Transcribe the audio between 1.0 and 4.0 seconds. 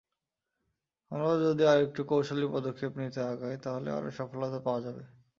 আমরা যদি আরেকটু কৌশলী পদক্ষেপ নিয়ে আগাই, তাহলে